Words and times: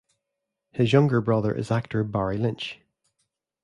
His 0.71 0.93
younger 0.93 1.21
brother 1.21 1.53
is 1.53 1.69
actor 1.69 2.03
Barry 2.03 2.39
Lynch. 2.39 2.79